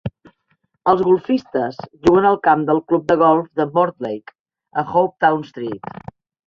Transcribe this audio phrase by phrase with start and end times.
[0.93, 4.39] Els golfistes juguen al camp del Club de Golf de Mortlake,
[4.83, 5.97] a Hopetoun Street.